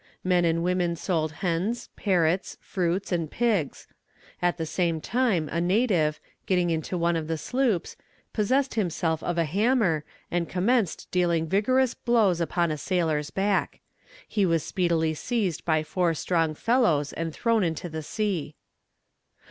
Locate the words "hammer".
9.45-10.03